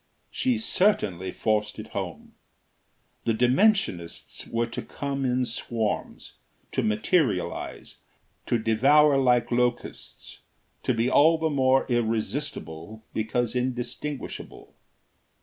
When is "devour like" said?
8.57-9.51